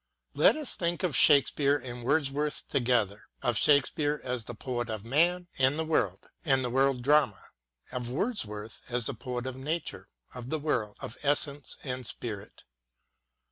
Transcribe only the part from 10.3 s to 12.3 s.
of the world, of essence and